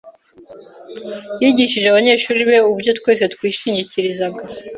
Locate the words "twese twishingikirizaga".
2.99-4.43